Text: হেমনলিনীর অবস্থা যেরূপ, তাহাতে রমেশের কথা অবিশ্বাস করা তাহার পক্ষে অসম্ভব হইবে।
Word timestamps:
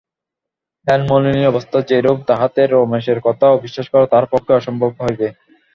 হেমনলিনীর 0.87 1.51
অবস্থা 1.51 1.77
যেরূপ, 1.89 2.17
তাহাতে 2.27 2.61
রমেশের 2.65 3.19
কথা 3.23 3.45
অবিশ্বাস 3.49 3.85
করা 3.89 4.05
তাহার 4.11 4.27
পক্ষে 4.33 4.51
অসম্ভব 4.53 4.91
হইবে। 5.01 5.27